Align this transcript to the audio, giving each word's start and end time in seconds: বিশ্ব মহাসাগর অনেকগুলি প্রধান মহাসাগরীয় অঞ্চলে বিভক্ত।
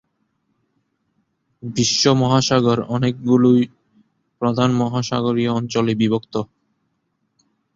বিশ্ব 1.63 2.03
মহাসাগর 2.13 2.77
অনেকগুলি 2.87 3.53
প্রধান 4.41 4.69
মহাসাগরীয় 4.73 5.51
অঞ্চলে 5.51 5.93
বিভক্ত। 5.95 6.33